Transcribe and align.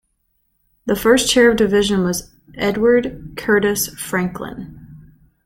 The 0.87 0.95
first 0.95 1.29
Chair 1.29 1.51
of 1.51 1.57
the 1.59 1.65
Division 1.65 2.03
was 2.03 2.33
Edward 2.55 3.35
Curtis 3.37 3.87
Franklin. 3.89 5.13